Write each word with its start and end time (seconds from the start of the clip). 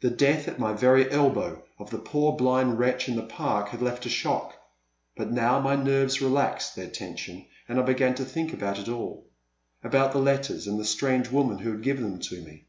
The 0.00 0.08
death 0.08 0.48
at 0.48 0.58
my 0.58 0.72
very 0.72 1.10
elbow 1.10 1.62
of 1.78 1.90
the 1.90 1.98
poor 1.98 2.32
blind 2.34 2.78
wretch 2.78 3.10
in 3.10 3.16
the 3.16 3.22
Park 3.22 3.68
had 3.68 3.82
left 3.82 4.06
a 4.06 4.08
shock, 4.08 4.54
but 5.18 5.30
now 5.30 5.60
my 5.60 5.76
nerves 5.76 6.22
relaxed 6.22 6.74
their 6.74 6.88
tension 6.88 7.44
and 7.68 7.78
I 7.78 7.82
began 7.82 8.14
to 8.14 8.24
think 8.24 8.54
about 8.54 8.78
it 8.78 8.88
all,— 8.88 9.28
about 9.84 10.12
the 10.12 10.18
letters 10.18 10.66
and 10.66 10.80
the 10.80 10.84
strange 10.86 11.30
woman 11.30 11.58
who 11.58 11.72
had 11.72 11.82
given 11.82 12.04
them 12.04 12.20
to 12.20 12.40
me. 12.40 12.64